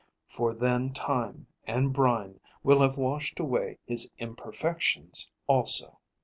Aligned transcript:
For 0.27 0.55
then 0.55 0.93
time 0.93 1.45
and 1.67 1.93
brine 1.93 2.39
will 2.63 2.81
have 2.81 2.97
washed 2.97 3.39
away 3.39 3.77
his 3.85 4.11
imperfections 4.17 5.29
also. 5.45 5.99